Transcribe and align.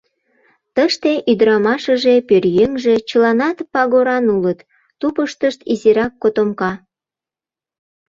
Тыште 0.75 1.11
ӱдырамашыже, 1.31 2.15
пӧръеҥже— 2.27 2.95
чыланат 3.09 3.57
пагоран 3.73 4.25
улыт, 4.35 4.59
тупыштышт— 4.99 5.59
изирак 5.71 6.13
котомка. 6.21 6.71